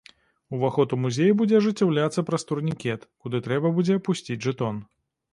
[0.59, 4.81] Уваход у музей будзе ажыццяўляцца праз турнікет, куды трэба будзе апусціць жэтон.